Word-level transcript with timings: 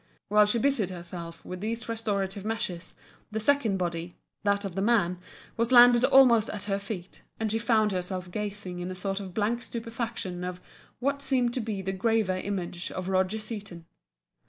While 0.29 0.47
she 0.47 0.57
busied 0.57 0.89
herself 0.89 1.45
with 1.45 1.61
these 1.61 1.87
restorative 1.87 2.43
measures, 2.43 2.95
the 3.29 3.39
second 3.39 3.77
body, 3.77 4.15
that 4.43 4.65
of 4.65 4.73
the 4.73 4.81
man, 4.81 5.19
was 5.57 5.71
landed 5.71 6.03
almost 6.05 6.49
at 6.49 6.63
her 6.63 6.79
feet 6.79 7.21
and 7.39 7.51
she 7.51 7.59
found 7.59 7.91
herself 7.91 8.31
gazing 8.31 8.79
in 8.79 8.89
a 8.89 8.95
sort 8.95 9.19
of 9.19 9.35
blank 9.35 9.61
stupefaction 9.61 10.43
at 10.43 10.59
what 10.97 11.21
seemed 11.21 11.53
to 11.53 11.61
be 11.61 11.83
the 11.83 11.91
graven 11.91 12.39
image 12.39 12.89
of 12.89 13.09
Roger 13.09 13.37
Seaton. 13.37 13.85